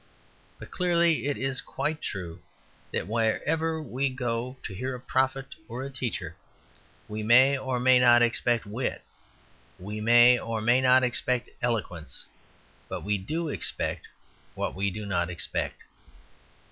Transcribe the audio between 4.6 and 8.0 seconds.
to hear a prophet or teacher we may or may